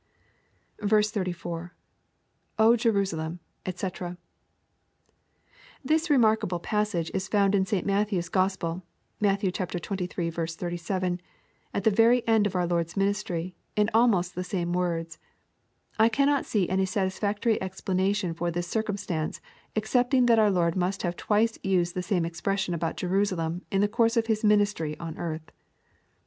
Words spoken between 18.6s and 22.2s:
circumstance excepting that our Lord must have twice used the